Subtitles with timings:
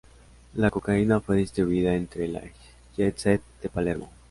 [0.55, 2.41] La cocaína fue distribuida entre la
[2.97, 4.11] jet set de Palermo.